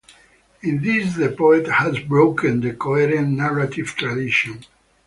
[0.63, 4.65] In this the poet has broken the coherent narrative tradition.